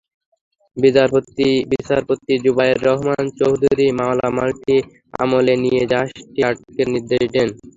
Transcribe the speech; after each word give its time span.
বিচারপতি 1.71 2.33
জুবায়ের 2.43 2.79
রহমান 2.87 3.23
চৌধুরী 3.39 3.87
মামলাটি 3.99 4.75
আমলে 5.19 5.53
নিয়ে 5.63 5.81
জাহাজটি 5.91 6.39
আটকের 6.49 6.87
নির্দেশ 6.93 7.23
দেন। 7.33 7.49